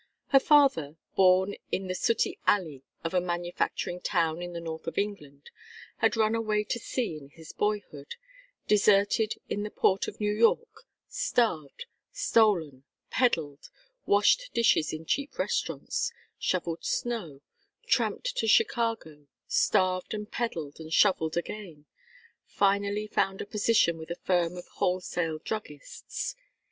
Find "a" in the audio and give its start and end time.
3.13-3.21, 23.39-23.45, 24.09-24.15